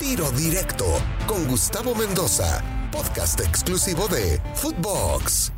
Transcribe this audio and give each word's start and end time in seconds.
Tiro 0.00 0.28
Directo 0.32 0.84
con 1.26 1.46
Gustavo 1.46 1.94
Mendoza, 1.94 2.62
podcast 2.90 3.40
exclusivo 3.40 4.08
de 4.08 4.40
Footbox. 4.54 5.52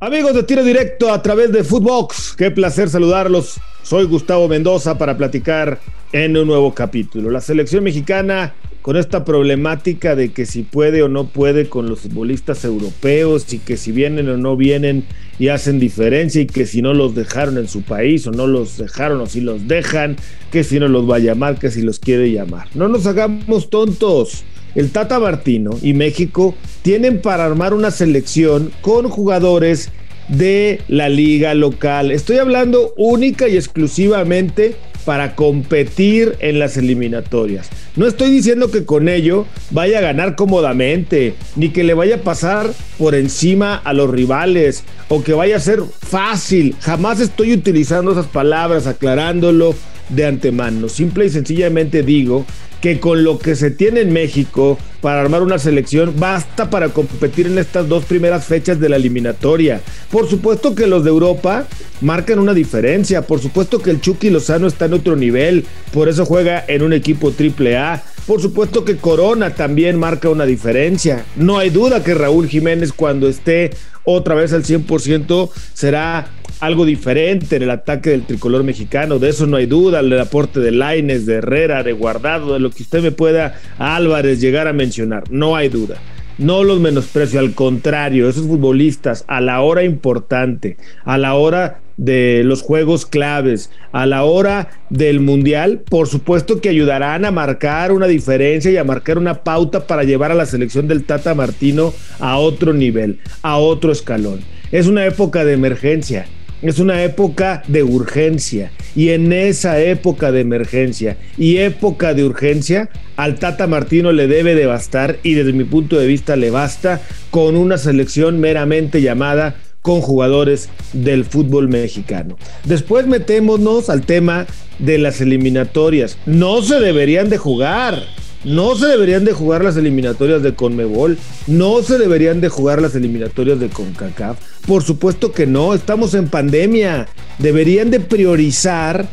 Amigos 0.00 0.34
de 0.34 0.42
Tiro 0.44 0.64
Directo 0.64 1.12
a 1.12 1.20
través 1.20 1.52
de 1.52 1.62
Footbox, 1.62 2.34
qué 2.36 2.50
placer 2.50 2.88
saludarlos. 2.88 3.60
Soy 3.82 4.06
Gustavo 4.06 4.48
Mendoza 4.48 4.96
para 4.96 5.16
platicar 5.16 5.78
en 6.12 6.36
un 6.38 6.46
nuevo 6.46 6.74
capítulo. 6.74 7.30
La 7.30 7.42
selección 7.42 7.84
mexicana 7.84 8.54
con 8.84 8.98
esta 8.98 9.24
problemática 9.24 10.14
de 10.14 10.32
que 10.32 10.44
si 10.44 10.60
puede 10.62 11.02
o 11.02 11.08
no 11.08 11.26
puede 11.26 11.70
con 11.70 11.88
los 11.88 12.00
futbolistas 12.00 12.66
europeos 12.66 13.50
y 13.54 13.58
que 13.58 13.78
si 13.78 13.92
vienen 13.92 14.28
o 14.28 14.36
no 14.36 14.58
vienen 14.58 15.06
y 15.38 15.48
hacen 15.48 15.80
diferencia 15.80 16.42
y 16.42 16.46
que 16.46 16.66
si 16.66 16.82
no 16.82 16.92
los 16.92 17.14
dejaron 17.14 17.56
en 17.56 17.66
su 17.66 17.80
país 17.80 18.26
o 18.26 18.30
no 18.30 18.46
los 18.46 18.76
dejaron 18.76 19.22
o 19.22 19.26
si 19.26 19.40
los 19.40 19.66
dejan, 19.66 20.16
que 20.52 20.64
si 20.64 20.78
no 20.78 20.88
los 20.88 21.10
va 21.10 21.16
a 21.16 21.20
llamar, 21.20 21.58
que 21.58 21.70
si 21.70 21.80
los 21.80 21.98
quiere 21.98 22.30
llamar. 22.30 22.68
No 22.74 22.88
nos 22.88 23.06
hagamos 23.06 23.70
tontos. 23.70 24.44
El 24.74 24.90
Tata 24.90 25.18
Martino 25.18 25.70
y 25.80 25.94
México 25.94 26.54
tienen 26.82 27.22
para 27.22 27.46
armar 27.46 27.72
una 27.72 27.90
selección 27.90 28.70
con 28.82 29.08
jugadores 29.08 29.92
de 30.28 30.82
la 30.88 31.08
liga 31.08 31.54
local. 31.54 32.10
Estoy 32.10 32.36
hablando 32.36 32.92
única 32.98 33.48
y 33.48 33.56
exclusivamente 33.56 34.76
para 35.04 35.34
competir 35.34 36.36
en 36.40 36.58
las 36.58 36.76
eliminatorias. 36.76 37.68
No 37.96 38.06
estoy 38.06 38.30
diciendo 38.30 38.70
que 38.70 38.84
con 38.84 39.08
ello 39.08 39.46
vaya 39.70 39.98
a 39.98 40.02
ganar 40.02 40.36
cómodamente, 40.36 41.34
ni 41.56 41.68
que 41.70 41.84
le 41.84 41.94
vaya 41.94 42.16
a 42.16 42.22
pasar 42.22 42.72
por 42.98 43.14
encima 43.14 43.76
a 43.76 43.92
los 43.92 44.10
rivales, 44.10 44.84
o 45.08 45.22
que 45.22 45.32
vaya 45.32 45.56
a 45.56 45.60
ser 45.60 45.82
fácil. 46.00 46.74
Jamás 46.80 47.20
estoy 47.20 47.52
utilizando 47.52 48.12
esas 48.12 48.26
palabras, 48.26 48.86
aclarándolo 48.86 49.74
de 50.08 50.26
antemano. 50.26 50.88
Simple 50.88 51.26
y 51.26 51.30
sencillamente 51.30 52.02
digo 52.02 52.44
que 52.80 53.00
con 53.00 53.24
lo 53.24 53.38
que 53.38 53.56
se 53.56 53.70
tiene 53.70 54.02
en 54.02 54.12
México 54.12 54.76
para 55.00 55.22
armar 55.22 55.42
una 55.42 55.58
selección 55.58 56.14
basta 56.18 56.68
para 56.68 56.90
competir 56.90 57.46
en 57.46 57.56
estas 57.56 57.88
dos 57.88 58.04
primeras 58.04 58.44
fechas 58.44 58.78
de 58.78 58.90
la 58.90 58.96
eliminatoria. 58.96 59.80
Por 60.10 60.28
supuesto 60.28 60.74
que 60.74 60.86
los 60.86 61.02
de 61.02 61.08
Europa 61.08 61.66
marcan 62.00 62.38
una 62.38 62.54
diferencia, 62.54 63.22
por 63.22 63.40
supuesto 63.40 63.80
que 63.80 63.90
el 63.90 64.00
Chucky 64.00 64.30
Lozano 64.30 64.66
está 64.66 64.86
en 64.86 64.94
otro 64.94 65.16
nivel, 65.16 65.64
por 65.92 66.08
eso 66.08 66.24
juega 66.24 66.64
en 66.66 66.82
un 66.82 66.92
equipo 66.92 67.30
triple 67.32 67.76
A. 67.76 68.02
Por 68.26 68.40
supuesto 68.40 68.84
que 68.84 68.96
Corona 68.96 69.50
también 69.54 69.98
marca 69.98 70.30
una 70.30 70.46
diferencia. 70.46 71.26
No 71.36 71.58
hay 71.58 71.68
duda 71.68 72.02
que 72.02 72.14
Raúl 72.14 72.48
Jiménez 72.48 72.92
cuando 72.94 73.28
esté 73.28 73.70
otra 74.04 74.34
vez 74.34 74.52
al 74.52 74.64
100% 74.64 75.50
será 75.74 76.28
algo 76.60 76.84
diferente 76.86 77.56
en 77.56 77.62
el 77.64 77.70
ataque 77.70 78.10
del 78.10 78.24
tricolor 78.24 78.64
mexicano, 78.64 79.18
de 79.18 79.28
eso 79.28 79.46
no 79.46 79.56
hay 79.56 79.66
duda, 79.66 80.00
el 80.00 80.18
aporte 80.18 80.60
de 80.60 80.70
Laines, 80.70 81.26
de 81.26 81.34
Herrera, 81.34 81.82
de 81.82 81.92
Guardado, 81.92 82.54
de 82.54 82.60
lo 82.60 82.70
que 82.70 82.82
usted 82.82 83.02
me 83.02 83.12
pueda, 83.12 83.60
Álvarez, 83.78 84.40
llegar 84.40 84.68
a 84.68 84.72
mencionar, 84.72 85.24
no 85.30 85.56
hay 85.56 85.68
duda. 85.68 85.96
No 86.36 86.64
los 86.64 86.80
menosprecio, 86.80 87.38
al 87.38 87.54
contrario, 87.54 88.28
esos 88.28 88.46
futbolistas 88.46 89.24
a 89.28 89.40
la 89.40 89.60
hora 89.60 89.84
importante, 89.84 90.78
a 91.04 91.16
la 91.16 91.34
hora 91.34 91.80
de 91.96 92.42
los 92.44 92.62
juegos 92.62 93.06
claves, 93.06 93.70
a 93.92 94.06
la 94.06 94.24
hora 94.24 94.70
del 94.90 95.20
mundial, 95.20 95.82
por 95.88 96.08
supuesto 96.08 96.60
que 96.60 96.68
ayudarán 96.68 97.24
a 97.24 97.30
marcar 97.30 97.92
una 97.92 98.06
diferencia 98.06 98.70
y 98.70 98.76
a 98.76 98.84
marcar 98.84 99.18
una 99.18 99.42
pauta 99.42 99.86
para 99.86 100.04
llevar 100.04 100.30
a 100.30 100.34
la 100.34 100.46
selección 100.46 100.88
del 100.88 101.04
Tata 101.04 101.34
Martino 101.34 101.92
a 102.18 102.38
otro 102.38 102.72
nivel, 102.72 103.20
a 103.42 103.56
otro 103.58 103.92
escalón. 103.92 104.40
Es 104.72 104.86
una 104.86 105.06
época 105.06 105.44
de 105.44 105.52
emergencia, 105.52 106.26
es 106.62 106.78
una 106.78 107.02
época 107.04 107.62
de 107.68 107.82
urgencia 107.82 108.72
y 108.96 109.10
en 109.10 109.32
esa 109.32 109.80
época 109.80 110.32
de 110.32 110.40
emergencia 110.40 111.18
y 111.36 111.58
época 111.58 112.14
de 112.14 112.24
urgencia 112.24 112.88
al 113.16 113.38
Tata 113.38 113.66
Martino 113.66 114.12
le 114.12 114.26
debe 114.26 114.54
de 114.54 114.66
bastar 114.66 115.18
y 115.22 115.34
desde 115.34 115.52
mi 115.52 115.64
punto 115.64 115.98
de 115.98 116.06
vista 116.06 116.36
le 116.36 116.50
basta 116.50 117.02
con 117.30 117.56
una 117.56 117.76
selección 117.76 118.40
meramente 118.40 119.02
llamada 119.02 119.56
con 119.84 120.00
jugadores 120.00 120.70
del 120.94 121.26
fútbol 121.26 121.68
mexicano. 121.68 122.38
Después 122.64 123.06
metémonos 123.06 123.90
al 123.90 124.06
tema 124.06 124.46
de 124.78 124.96
las 124.96 125.20
eliminatorias. 125.20 126.16
No 126.24 126.62
se 126.62 126.80
deberían 126.80 127.28
de 127.28 127.36
jugar. 127.36 128.02
No 128.44 128.76
se 128.76 128.86
deberían 128.86 129.26
de 129.26 129.34
jugar 129.34 129.62
las 129.62 129.76
eliminatorias 129.76 130.42
de 130.42 130.54
Conmebol, 130.54 131.16
no 131.46 131.82
se 131.82 131.96
deberían 131.96 132.42
de 132.42 132.50
jugar 132.50 132.82
las 132.82 132.94
eliminatorias 132.94 133.58
de 133.58 133.68
CONCACAF. 133.68 134.38
Por 134.66 134.82
supuesto 134.82 135.32
que 135.32 135.46
no, 135.46 135.72
estamos 135.72 136.12
en 136.14 136.28
pandemia. 136.28 137.06
Deberían 137.38 137.90
de 137.90 138.00
priorizar 138.00 139.06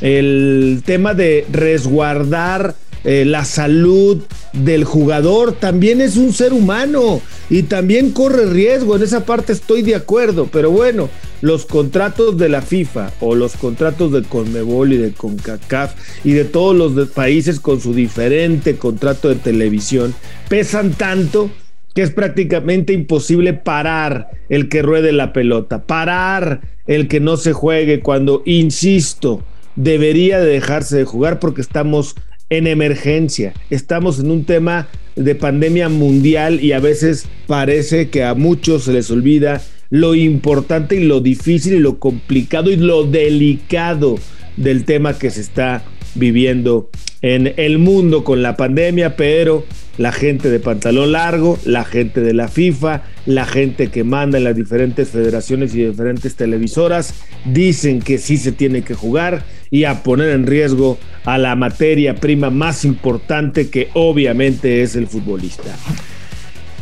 el 0.00 0.82
tema 0.86 1.12
de 1.12 1.46
resguardar 1.52 2.74
eh, 3.04 3.24
la 3.26 3.44
salud 3.44 4.22
del 4.52 4.84
jugador. 4.84 5.52
También 5.52 6.00
es 6.00 6.16
un 6.16 6.32
ser 6.32 6.52
humano 6.52 7.20
y 7.50 7.64
también 7.64 8.12
corre 8.12 8.46
riesgo. 8.46 8.96
En 8.96 9.02
esa 9.02 9.24
parte 9.24 9.52
estoy 9.52 9.82
de 9.82 9.94
acuerdo, 9.94 10.48
pero 10.50 10.70
bueno, 10.70 11.08
los 11.40 11.66
contratos 11.66 12.36
de 12.36 12.48
la 12.48 12.62
FIFA 12.62 13.12
o 13.20 13.34
los 13.34 13.56
contratos 13.56 14.12
de 14.12 14.22
Conmebol 14.22 14.92
y 14.92 14.96
de 14.98 15.12
CONCACAF 15.12 15.94
y 16.24 16.32
de 16.32 16.44
todos 16.44 16.76
los 16.76 17.08
países 17.10 17.60
con 17.60 17.80
su 17.80 17.94
diferente 17.94 18.76
contrato 18.76 19.28
de 19.28 19.36
televisión 19.36 20.14
pesan 20.48 20.92
tanto 20.92 21.50
que 21.94 22.02
es 22.02 22.10
prácticamente 22.10 22.92
imposible 22.92 23.54
parar 23.54 24.30
el 24.48 24.68
que 24.68 24.82
ruede 24.82 25.12
la 25.12 25.32
pelota, 25.32 25.84
parar 25.84 26.60
el 26.86 27.08
que 27.08 27.20
no 27.20 27.36
se 27.36 27.52
juegue 27.52 28.00
cuando, 28.00 28.42
insisto, 28.44 29.42
debería 29.74 30.38
de 30.40 30.46
dejarse 30.46 30.96
de 30.96 31.04
jugar 31.04 31.38
porque 31.38 31.60
estamos 31.60 32.14
en 32.50 32.66
emergencia, 32.66 33.52
estamos 33.70 34.18
en 34.18 34.30
un 34.30 34.44
tema 34.44 34.88
de 35.16 35.34
pandemia 35.34 35.88
mundial 35.88 36.62
y 36.62 36.72
a 36.72 36.80
veces 36.80 37.26
parece 37.46 38.08
que 38.08 38.24
a 38.24 38.34
muchos 38.34 38.84
se 38.84 38.92
les 38.92 39.10
olvida 39.10 39.60
lo 39.90 40.14
importante 40.14 40.96
y 40.96 41.04
lo 41.04 41.20
difícil 41.20 41.74
y 41.74 41.80
lo 41.80 41.98
complicado 41.98 42.70
y 42.70 42.76
lo 42.76 43.04
delicado 43.04 44.18
del 44.56 44.84
tema 44.84 45.18
que 45.18 45.30
se 45.30 45.40
está 45.40 45.82
viviendo 46.14 46.90
en 47.22 47.52
el 47.56 47.78
mundo 47.78 48.22
con 48.24 48.42
la 48.42 48.56
pandemia, 48.56 49.16
pero 49.16 49.64
la 49.96 50.12
gente 50.12 50.48
de 50.50 50.60
pantalón 50.60 51.12
largo, 51.12 51.58
la 51.64 51.84
gente 51.84 52.20
de 52.20 52.32
la 52.32 52.48
FIFA, 52.48 53.02
la 53.26 53.44
gente 53.44 53.88
que 53.88 54.04
manda 54.04 54.38
en 54.38 54.44
las 54.44 54.54
diferentes 54.54 55.08
federaciones 55.08 55.74
y 55.74 55.84
diferentes 55.84 56.36
televisoras, 56.36 57.14
dicen 57.44 58.00
que 58.00 58.18
sí 58.18 58.36
se 58.36 58.52
tiene 58.52 58.82
que 58.82 58.94
jugar 58.94 59.44
y 59.70 59.84
a 59.84 60.02
poner 60.02 60.30
en 60.30 60.46
riesgo 60.46 60.98
a 61.24 61.38
la 61.38 61.56
materia 61.56 62.14
prima 62.14 62.50
más 62.50 62.84
importante 62.84 63.68
que 63.70 63.90
obviamente 63.94 64.82
es 64.82 64.96
el 64.96 65.06
futbolista. 65.06 65.76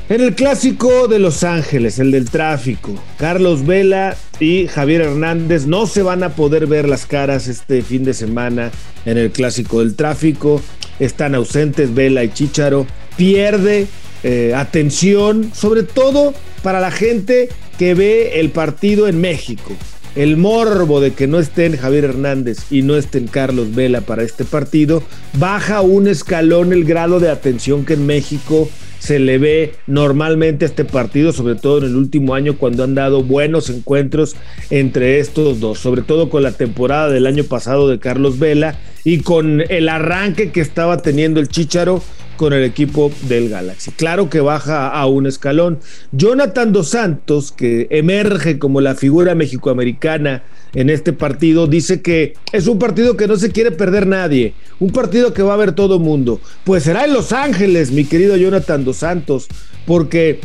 En 0.08 0.20
el 0.20 0.36
clásico 0.36 1.08
de 1.08 1.18
Los 1.18 1.42
Ángeles, 1.42 1.98
el 1.98 2.12
del 2.12 2.30
tráfico, 2.30 2.94
Carlos 3.18 3.66
Vela 3.66 4.16
y 4.38 4.68
Javier 4.68 5.00
Hernández 5.00 5.66
no 5.66 5.88
se 5.88 6.02
van 6.02 6.22
a 6.22 6.36
poder 6.36 6.68
ver 6.68 6.88
las 6.88 7.06
caras 7.06 7.48
este 7.48 7.82
fin 7.82 8.04
de 8.04 8.14
semana 8.14 8.70
en 9.04 9.18
el 9.18 9.32
clásico 9.32 9.80
del 9.80 9.96
tráfico. 9.96 10.62
Están 11.00 11.34
ausentes 11.34 11.92
Vela 11.92 12.22
y 12.22 12.28
Chicharo. 12.28 12.86
Pierde 13.16 13.88
eh, 14.22 14.52
atención, 14.54 15.50
sobre 15.52 15.82
todo 15.82 16.34
para 16.62 16.78
la 16.78 16.92
gente 16.92 17.48
que 17.76 17.94
ve 17.94 18.38
el 18.38 18.50
partido 18.50 19.08
en 19.08 19.20
México. 19.20 19.72
El 20.16 20.38
morbo 20.38 21.02
de 21.02 21.12
que 21.12 21.26
no 21.26 21.38
estén 21.38 21.76
Javier 21.76 22.04
Hernández 22.04 22.72
y 22.72 22.80
no 22.80 22.96
estén 22.96 23.26
Carlos 23.26 23.74
Vela 23.74 24.00
para 24.00 24.22
este 24.22 24.46
partido 24.46 25.02
baja 25.38 25.82
un 25.82 26.08
escalón 26.08 26.72
el 26.72 26.84
grado 26.84 27.20
de 27.20 27.28
atención 27.28 27.84
que 27.84 27.92
en 27.94 28.06
México 28.06 28.66
se 28.98 29.18
le 29.18 29.36
ve 29.36 29.74
normalmente 29.86 30.64
a 30.64 30.68
este 30.68 30.86
partido, 30.86 31.32
sobre 31.32 31.54
todo 31.54 31.78
en 31.78 31.84
el 31.84 31.96
último 31.96 32.34
año 32.34 32.56
cuando 32.56 32.82
han 32.82 32.94
dado 32.94 33.22
buenos 33.22 33.68
encuentros 33.68 34.36
entre 34.70 35.20
estos 35.20 35.60
dos, 35.60 35.80
sobre 35.80 36.00
todo 36.00 36.30
con 36.30 36.42
la 36.42 36.52
temporada 36.52 37.10
del 37.10 37.26
año 37.26 37.44
pasado 37.44 37.86
de 37.86 37.98
Carlos 37.98 38.38
Vela 38.38 38.78
y 39.04 39.20
con 39.20 39.62
el 39.68 39.88
arranque 39.90 40.50
que 40.50 40.62
estaba 40.62 41.02
teniendo 41.02 41.40
el 41.40 41.48
Chicharo 41.48 42.02
con 42.36 42.52
el 42.52 42.64
equipo 42.64 43.10
del 43.22 43.48
Galaxy. 43.48 43.90
Claro 43.92 44.30
que 44.30 44.40
baja 44.40 44.88
a 44.88 45.06
un 45.06 45.26
escalón. 45.26 45.78
Jonathan 46.12 46.72
Dos 46.72 46.90
Santos, 46.90 47.52
que 47.52 47.86
emerge 47.90 48.58
como 48.58 48.80
la 48.80 48.94
figura 48.94 49.34
mexicoamericana 49.34 50.42
en 50.74 50.90
este 50.90 51.12
partido, 51.12 51.66
dice 51.66 52.02
que 52.02 52.34
es 52.52 52.66
un 52.66 52.78
partido 52.78 53.16
que 53.16 53.26
no 53.26 53.36
se 53.36 53.50
quiere 53.50 53.70
perder 53.70 54.06
nadie, 54.06 54.54
un 54.78 54.90
partido 54.90 55.32
que 55.32 55.42
va 55.42 55.54
a 55.54 55.58
ver 55.58 55.72
todo 55.72 55.98
mundo. 55.98 56.40
Pues 56.64 56.82
será 56.82 57.04
en 57.04 57.12
Los 57.12 57.32
Ángeles, 57.32 57.90
mi 57.90 58.04
querido 58.04 58.36
Jonathan 58.36 58.84
Dos 58.84 58.98
Santos, 58.98 59.48
porque 59.86 60.40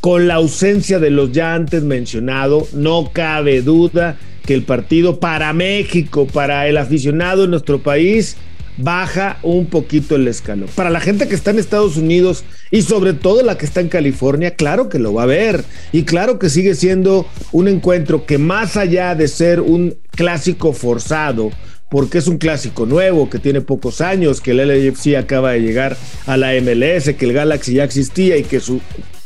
con 0.00 0.28
la 0.28 0.34
ausencia 0.34 0.98
de 0.98 1.10
los 1.10 1.32
ya 1.32 1.54
antes 1.54 1.82
mencionado, 1.82 2.68
no 2.74 3.10
cabe 3.12 3.62
duda 3.62 4.18
que 4.44 4.52
el 4.52 4.62
partido 4.62 5.18
para 5.18 5.52
México, 5.54 6.26
para 6.26 6.68
el 6.68 6.76
aficionado 6.76 7.44
en 7.44 7.50
nuestro 7.50 7.82
país, 7.82 8.36
baja 8.76 9.38
un 9.42 9.66
poquito 9.66 10.16
el 10.16 10.28
escalón. 10.28 10.68
Para 10.74 10.90
la 10.90 11.00
gente 11.00 11.28
que 11.28 11.34
está 11.34 11.50
en 11.50 11.58
Estados 11.58 11.96
Unidos 11.96 12.44
y 12.70 12.82
sobre 12.82 13.12
todo 13.12 13.42
la 13.42 13.58
que 13.58 13.66
está 13.66 13.80
en 13.80 13.88
California, 13.88 14.54
claro 14.54 14.88
que 14.88 14.98
lo 14.98 15.14
va 15.14 15.24
a 15.24 15.26
ver. 15.26 15.64
Y 15.92 16.04
claro 16.04 16.38
que 16.38 16.50
sigue 16.50 16.74
siendo 16.74 17.26
un 17.52 17.68
encuentro 17.68 18.26
que 18.26 18.38
más 18.38 18.76
allá 18.76 19.14
de 19.14 19.28
ser 19.28 19.60
un 19.60 19.96
clásico 20.10 20.72
forzado, 20.72 21.50
porque 21.90 22.18
es 22.18 22.26
un 22.26 22.38
clásico 22.38 22.86
nuevo, 22.86 23.30
que 23.30 23.38
tiene 23.38 23.60
pocos 23.60 24.00
años, 24.00 24.40
que 24.40 24.50
el 24.50 24.66
LAFC 24.66 25.16
acaba 25.16 25.52
de 25.52 25.60
llegar 25.60 25.96
a 26.26 26.36
la 26.36 26.52
MLS, 26.60 27.14
que 27.14 27.24
el 27.24 27.32
Galaxy 27.32 27.74
ya 27.74 27.84
existía 27.84 28.36
y 28.36 28.42
que 28.42 28.58
su 28.58 28.80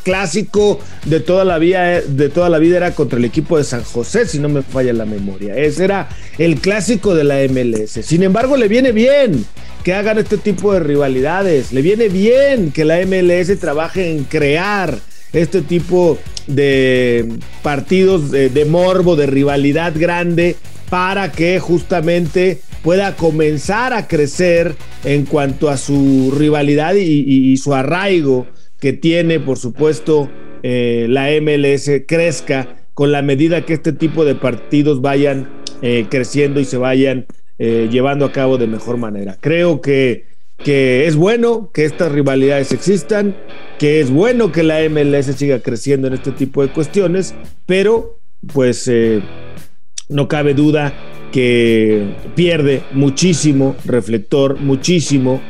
clásico 0.08 0.80
de 1.04 1.20
toda 1.20 1.44
la 1.44 1.58
vida 1.58 2.00
de 2.00 2.30
toda 2.30 2.48
la 2.48 2.58
vida 2.58 2.78
era 2.78 2.92
contra 2.92 3.18
el 3.18 3.26
equipo 3.26 3.58
de 3.58 3.64
San 3.64 3.84
José, 3.84 4.24
si 4.24 4.38
no 4.38 4.48
me 4.48 4.62
falla 4.62 4.94
la 4.94 5.04
memoria. 5.04 5.54
Ese 5.54 5.84
era 5.84 6.08
el 6.38 6.60
clásico 6.60 7.14
de 7.14 7.24
la 7.24 7.36
MLS. 7.46 8.06
Sin 8.06 8.22
embargo, 8.22 8.56
le 8.56 8.68
viene 8.68 8.92
bien 8.92 9.44
que 9.84 9.92
hagan 9.92 10.16
este 10.16 10.38
tipo 10.38 10.72
de 10.72 10.80
rivalidades. 10.80 11.74
Le 11.74 11.82
viene 11.82 12.08
bien 12.08 12.72
que 12.72 12.86
la 12.86 13.04
MLS 13.04 13.60
trabaje 13.60 14.10
en 14.10 14.24
crear 14.24 14.98
este 15.34 15.60
tipo 15.60 16.16
de 16.46 17.28
partidos 17.62 18.30
de, 18.30 18.64
morbo, 18.64 19.14
de 19.14 19.26
rivalidad 19.26 19.92
grande, 19.94 20.56
para 20.88 21.30
que 21.32 21.60
justamente 21.60 22.60
pueda 22.82 23.14
comenzar 23.14 23.92
a 23.92 24.08
crecer 24.08 24.74
en 25.04 25.26
cuanto 25.26 25.68
a 25.68 25.76
su 25.76 26.34
rivalidad 26.34 26.94
y, 26.94 27.54
su 27.58 27.74
arraigo 27.74 28.46
que 28.80 28.92
tiene, 28.92 29.40
por 29.40 29.58
supuesto, 29.58 30.30
eh, 30.62 31.06
la 31.08 31.28
MLS 31.40 31.90
crezca 32.06 32.76
con 32.94 33.12
la 33.12 33.22
medida 33.22 33.64
que 33.64 33.74
este 33.74 33.92
tipo 33.92 34.24
de 34.24 34.34
partidos 34.34 35.00
vayan 35.00 35.48
eh, 35.82 36.06
creciendo 36.08 36.60
y 36.60 36.64
se 36.64 36.76
vayan 36.76 37.26
eh, 37.58 37.88
llevando 37.90 38.24
a 38.24 38.32
cabo 38.32 38.58
de 38.58 38.66
mejor 38.66 38.96
manera. 38.96 39.36
Creo 39.40 39.80
que, 39.80 40.26
que 40.58 41.06
es 41.06 41.16
bueno 41.16 41.70
que 41.72 41.84
estas 41.84 42.12
rivalidades 42.12 42.72
existan, 42.72 43.36
que 43.78 44.00
es 44.00 44.10
bueno 44.10 44.50
que 44.50 44.62
la 44.62 44.80
MLS 44.88 45.26
siga 45.36 45.60
creciendo 45.60 46.08
en 46.08 46.14
este 46.14 46.32
tipo 46.32 46.62
de 46.62 46.72
cuestiones, 46.72 47.34
pero 47.66 48.18
pues 48.52 48.90
no 50.08 50.28
cabe 50.28 50.54
duda 50.54 50.94
que 51.32 52.14
pierde 52.34 52.82
muchísimo 52.92 53.76
reflector, 53.84 54.58
muchísimo 54.60 55.40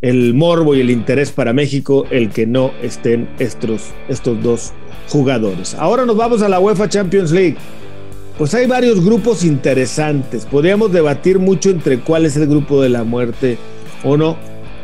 el 0.00 0.34
morbo 0.34 0.74
y 0.74 0.80
el 0.80 0.90
interés 0.90 1.32
para 1.32 1.52
México 1.52 2.06
el 2.10 2.30
que 2.30 2.46
no 2.46 2.72
estén 2.82 3.28
estos, 3.38 3.92
estos 4.08 4.42
dos 4.42 4.72
jugadores. 5.08 5.74
Ahora 5.74 6.04
nos 6.04 6.16
vamos 6.16 6.42
a 6.42 6.48
la 6.48 6.60
UEFA 6.60 6.88
Champions 6.88 7.32
League. 7.32 7.56
Pues 8.38 8.52
hay 8.54 8.66
varios 8.66 9.02
grupos 9.02 9.44
interesantes. 9.44 10.44
Podríamos 10.44 10.92
debatir 10.92 11.38
mucho 11.38 11.70
entre 11.70 12.00
cuál 12.00 12.26
es 12.26 12.36
el 12.36 12.46
grupo 12.46 12.82
de 12.82 12.90
la 12.90 13.04
muerte 13.04 13.56
o 14.04 14.16
no. 14.16 14.36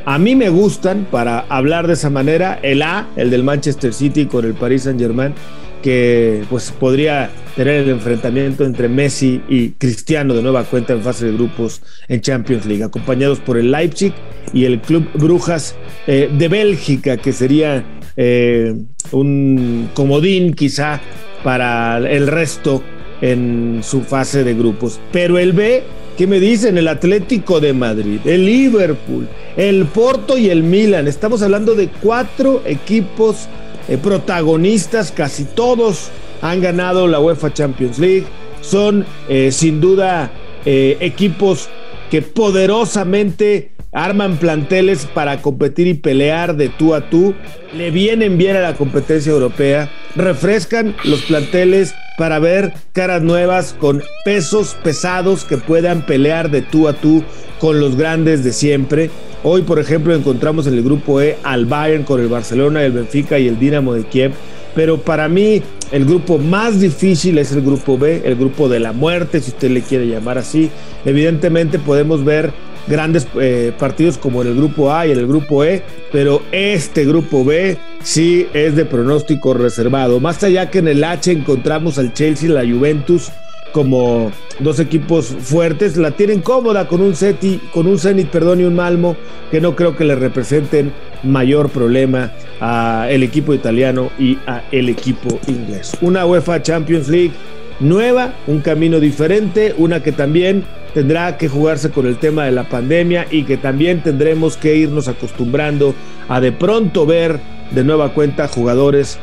A 0.04 0.18
mí 0.18 0.34
me 0.34 0.48
gustan, 0.48 1.06
para 1.10 1.40
hablar 1.48 1.86
de 1.86 1.92
esa 1.92 2.10
manera, 2.10 2.58
el 2.62 2.82
A, 2.82 3.08
el 3.14 3.30
del 3.30 3.44
Manchester 3.44 3.92
City 3.92 4.26
con 4.26 4.44
el 4.44 4.54
Paris 4.54 4.84
Saint 4.84 4.98
Germain, 4.98 5.34
que 5.82 6.44
pues 6.48 6.70
podría 6.70 7.30
tener 7.56 7.82
el 7.82 7.90
enfrentamiento 7.90 8.64
entre 8.64 8.88
Messi 8.88 9.42
y 9.48 9.70
Cristiano 9.70 10.34
de 10.34 10.42
nueva 10.42 10.64
cuenta 10.64 10.92
en 10.92 11.02
fase 11.02 11.26
de 11.26 11.32
grupos 11.32 11.82
en 12.08 12.20
Champions 12.20 12.64
League, 12.66 12.84
acompañados 12.84 13.40
por 13.40 13.58
el 13.58 13.70
Leipzig 13.70 14.12
y 14.52 14.64
el 14.64 14.80
Club 14.80 15.08
Brujas 15.14 15.74
eh, 16.06 16.30
de 16.32 16.48
Bélgica, 16.48 17.16
que 17.16 17.32
sería 17.32 17.84
eh, 18.16 18.74
un 19.10 19.90
comodín 19.94 20.54
quizá 20.54 21.00
para 21.44 21.98
el 21.98 22.26
resto 22.26 22.82
en 23.20 23.80
su 23.82 24.02
fase 24.02 24.44
de 24.44 24.54
grupos. 24.54 25.00
Pero 25.12 25.38
el 25.38 25.52
B 25.52 25.82
¿Qué 26.16 26.26
me 26.26 26.40
dicen? 26.40 26.76
El 26.76 26.88
Atlético 26.88 27.58
de 27.58 27.72
Madrid, 27.72 28.20
el 28.26 28.44
Liverpool, 28.44 29.26
el 29.56 29.86
Porto 29.86 30.36
y 30.36 30.50
el 30.50 30.62
Milan. 30.62 31.08
Estamos 31.08 31.40
hablando 31.40 31.74
de 31.74 31.88
cuatro 31.88 32.62
equipos 32.66 33.48
eh, 33.88 33.98
protagonistas, 33.98 35.12
casi 35.12 35.44
todos 35.44 36.10
han 36.40 36.60
ganado 36.60 37.06
la 37.06 37.20
UEFA 37.20 37.52
Champions 37.52 37.98
League. 37.98 38.26
Son 38.60 39.04
eh, 39.28 39.50
sin 39.52 39.80
duda 39.80 40.30
eh, 40.64 40.96
equipos 41.00 41.68
que 42.10 42.22
poderosamente 42.22 43.72
arman 43.92 44.38
planteles 44.38 45.06
para 45.06 45.42
competir 45.42 45.86
y 45.86 45.94
pelear 45.94 46.56
de 46.56 46.70
tú 46.70 46.94
a 46.94 47.10
tú, 47.10 47.34
le 47.74 47.90
vienen 47.90 48.38
bien 48.38 48.56
a 48.56 48.60
la 48.60 48.74
competencia 48.74 49.32
europea, 49.32 49.90
refrescan 50.16 50.96
los 51.04 51.22
planteles 51.22 51.94
para 52.16 52.38
ver 52.38 52.72
caras 52.92 53.22
nuevas 53.22 53.74
con 53.78 54.02
pesos 54.24 54.76
pesados 54.82 55.44
que 55.44 55.58
puedan 55.58 56.06
pelear 56.06 56.50
de 56.50 56.62
tú 56.62 56.88
a 56.88 56.94
tú 56.94 57.22
con 57.58 57.80
los 57.80 57.96
grandes 57.96 58.42
de 58.44 58.52
siempre. 58.52 59.10
Hoy, 59.44 59.62
por 59.62 59.80
ejemplo, 59.80 60.14
encontramos 60.14 60.68
en 60.68 60.74
el 60.74 60.84
grupo 60.84 61.20
E 61.20 61.36
al 61.42 61.66
Bayern 61.66 62.04
con 62.04 62.20
el 62.20 62.28
Barcelona, 62.28 62.84
el 62.84 62.92
Benfica 62.92 63.40
y 63.40 63.48
el 63.48 63.58
Dinamo 63.58 63.92
de 63.94 64.04
Kiev. 64.04 64.32
Pero 64.74 64.98
para 64.98 65.28
mí 65.28 65.60
el 65.90 66.04
grupo 66.04 66.38
más 66.38 66.80
difícil 66.80 67.38
es 67.38 67.50
el 67.52 67.62
grupo 67.62 67.98
B, 67.98 68.22
el 68.24 68.36
grupo 68.36 68.68
de 68.68 68.78
la 68.78 68.92
muerte, 68.92 69.40
si 69.40 69.50
usted 69.50 69.70
le 69.70 69.82
quiere 69.82 70.06
llamar 70.06 70.38
así. 70.38 70.70
Evidentemente 71.04 71.80
podemos 71.80 72.24
ver 72.24 72.52
grandes 72.86 73.26
eh, 73.40 73.72
partidos 73.78 74.16
como 74.16 74.42
en 74.42 74.48
el 74.48 74.54
grupo 74.54 74.92
A 74.92 75.06
y 75.06 75.10
en 75.10 75.18
el 75.18 75.26
grupo 75.26 75.64
E, 75.64 75.82
pero 76.12 76.42
este 76.52 77.04
grupo 77.04 77.44
B 77.44 77.76
sí 78.02 78.46
es 78.54 78.76
de 78.76 78.84
pronóstico 78.84 79.54
reservado. 79.54 80.20
Más 80.20 80.42
allá 80.44 80.70
que 80.70 80.78
en 80.78 80.88
el 80.88 81.02
H 81.02 81.32
encontramos 81.32 81.98
al 81.98 82.14
Chelsea 82.14 82.48
la 82.48 82.62
Juventus 82.62 83.30
como 83.72 84.30
dos 84.60 84.78
equipos 84.78 85.26
fuertes, 85.26 85.96
la 85.96 86.12
tienen 86.12 86.40
cómoda 86.40 86.86
con 86.86 87.00
un 87.00 87.16
Ceti, 87.16 87.60
con 87.72 87.86
un 87.86 87.98
Zenit, 87.98 88.28
perdón, 88.28 88.60
y 88.60 88.64
un 88.64 88.74
Malmo 88.74 89.16
que 89.50 89.60
no 89.60 89.74
creo 89.74 89.96
que 89.96 90.04
le 90.04 90.14
representen 90.14 90.92
mayor 91.22 91.70
problema 91.70 92.32
a 92.60 93.06
el 93.10 93.22
equipo 93.22 93.54
italiano 93.54 94.10
y 94.18 94.38
a 94.46 94.62
el 94.70 94.88
equipo 94.88 95.40
inglés. 95.48 95.96
Una 96.00 96.26
UEFA 96.26 96.62
Champions 96.62 97.08
League 97.08 97.32
nueva, 97.80 98.34
un 98.46 98.60
camino 98.60 99.00
diferente, 99.00 99.74
una 99.76 100.02
que 100.02 100.12
también 100.12 100.64
tendrá 100.94 101.38
que 101.38 101.48
jugarse 101.48 101.90
con 101.90 102.06
el 102.06 102.18
tema 102.18 102.44
de 102.44 102.52
la 102.52 102.68
pandemia 102.68 103.26
y 103.30 103.44
que 103.44 103.56
también 103.56 104.02
tendremos 104.02 104.56
que 104.56 104.76
irnos 104.76 105.08
acostumbrando 105.08 105.94
a 106.28 106.40
de 106.40 106.52
pronto 106.52 107.06
ver 107.06 107.40
de 107.70 107.84
nueva 107.84 108.12
cuenta 108.12 108.48
jugadores 108.48 109.18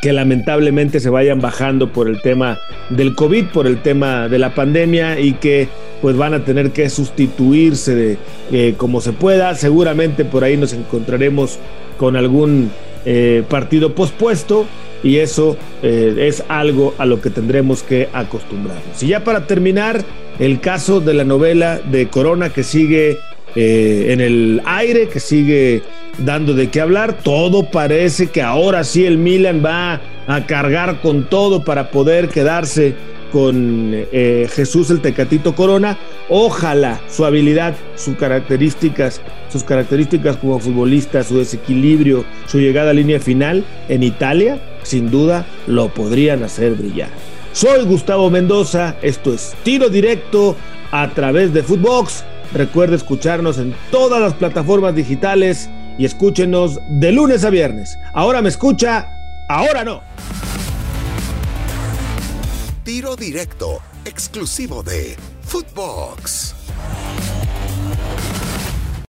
que 0.00 0.12
lamentablemente 0.12 1.00
se 1.00 1.10
vayan 1.10 1.40
bajando 1.40 1.92
por 1.92 2.08
el 2.08 2.22
tema 2.22 2.58
del 2.88 3.14
COVID, 3.14 3.46
por 3.46 3.66
el 3.66 3.82
tema 3.82 4.28
de 4.28 4.38
la 4.38 4.54
pandemia 4.54 5.20
y 5.20 5.34
que 5.34 5.68
pues 6.00 6.16
van 6.16 6.32
a 6.34 6.44
tener 6.44 6.70
que 6.70 6.88
sustituirse 6.88 8.18
eh, 8.50 8.74
como 8.76 9.00
se 9.00 9.12
pueda. 9.12 9.54
Seguramente 9.54 10.24
por 10.24 10.44
ahí 10.44 10.56
nos 10.56 10.72
encontraremos 10.72 11.58
con 11.98 12.16
algún 12.16 12.70
eh, 13.04 13.44
partido 13.48 13.94
pospuesto 13.94 14.66
y 15.02 15.18
eso 15.18 15.56
eh, 15.82 16.14
es 16.28 16.44
algo 16.48 16.94
a 16.98 17.06
lo 17.06 17.20
que 17.20 17.30
tendremos 17.30 17.82
que 17.82 18.08
acostumbrarnos. 18.12 19.02
Y 19.02 19.08
ya 19.08 19.24
para 19.24 19.46
terminar, 19.46 20.04
el 20.38 20.60
caso 20.60 21.00
de 21.00 21.12
la 21.12 21.24
novela 21.24 21.78
de 21.78 22.08
Corona 22.08 22.50
que 22.50 22.64
sigue 22.64 23.18
eh, 23.56 24.06
en 24.10 24.20
el 24.20 24.62
aire, 24.64 25.08
que 25.08 25.20
sigue 25.20 25.82
dando 26.18 26.54
de 26.54 26.68
qué 26.68 26.80
hablar. 26.80 27.18
Todo 27.22 27.70
parece 27.70 28.28
que 28.28 28.42
ahora 28.42 28.84
sí 28.84 29.04
el 29.04 29.18
Milan 29.18 29.62
va 29.64 30.00
a 30.26 30.46
cargar 30.46 31.00
con 31.00 31.28
todo 31.28 31.64
para 31.64 31.90
poder 31.90 32.28
quedarse 32.28 32.94
con 33.32 33.92
eh, 33.94 34.48
Jesús 34.52 34.90
el 34.90 35.00
Tecatito 35.00 35.54
Corona. 35.54 35.98
Ojalá 36.28 37.00
su 37.08 37.24
habilidad, 37.24 37.74
sus 37.96 38.16
características, 38.16 39.20
sus 39.50 39.64
características 39.64 40.36
como 40.36 40.58
futbolista, 40.58 41.22
su 41.22 41.38
desequilibrio, 41.38 42.24
su 42.46 42.58
llegada 42.58 42.90
a 42.90 42.94
línea 42.94 43.20
final 43.20 43.64
en 43.88 44.02
Italia, 44.02 44.60
sin 44.82 45.10
duda 45.10 45.46
lo 45.66 45.88
podrían 45.88 46.42
hacer 46.42 46.74
brillar. 46.74 47.08
Soy 47.52 47.84
Gustavo 47.84 48.30
Mendoza, 48.30 48.96
esto 49.02 49.34
es 49.34 49.54
Tiro 49.64 49.88
Directo 49.88 50.56
a 50.92 51.10
través 51.10 51.52
de 51.52 51.62
Footbox. 51.62 52.24
Recuerde 52.52 52.96
escucharnos 52.96 53.58
en 53.58 53.74
todas 53.90 54.20
las 54.20 54.34
plataformas 54.34 54.94
digitales 54.94 55.70
y 55.98 56.04
escúchenos 56.04 56.80
de 56.88 57.12
lunes 57.12 57.44
a 57.44 57.50
viernes. 57.50 57.96
Ahora 58.12 58.42
me 58.42 58.48
escucha, 58.48 59.08
ahora 59.48 59.84
no. 59.84 60.02
Tiro 62.82 63.14
Directo, 63.14 63.80
exclusivo 64.04 64.82
de 64.82 65.16
Footbox. 65.42 66.54